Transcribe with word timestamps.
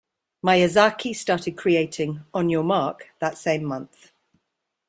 Miyazaki 0.43 1.15
started 1.15 1.55
creating 1.55 2.21
"On 2.33 2.49
Your 2.49 2.63
Mark" 2.63 3.09
that 3.19 3.37
same 3.37 3.63
month. 3.63 4.11